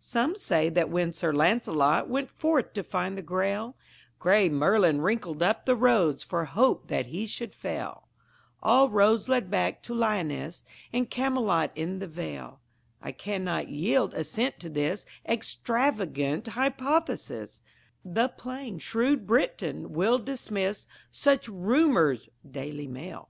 [0.00, 3.76] Some say that when Sir Lancelot Went forth to find the Grail,
[4.18, 8.08] Grey Merlin wrinkled up the roads For hope that he should fail;
[8.62, 12.62] All roads led back to Lyonesse And Camelot in the Vale,
[13.02, 17.60] I cannot yield assent to this Extravagant hypothesis,
[18.02, 23.28] The plain, shrewd Briton will dismiss Such rumours (=Daily Mail=).